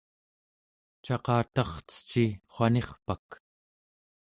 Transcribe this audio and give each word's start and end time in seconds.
caqatarceci 1.05 2.25
wanirpak? 2.55 3.27